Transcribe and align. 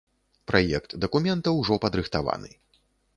Праект 0.51 0.95
дакумента 1.03 1.53
ўжо 1.59 1.77
падрыхтаваны. 1.83 2.51